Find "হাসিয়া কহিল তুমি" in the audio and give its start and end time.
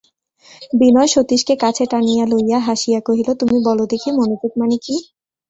2.59-3.57